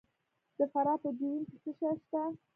[0.57, 2.21] د فراه په جوین کې څه شی شته؟